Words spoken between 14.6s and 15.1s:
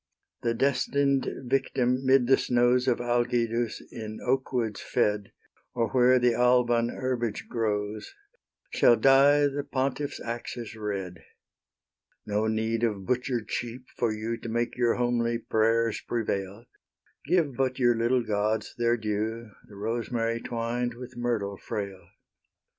your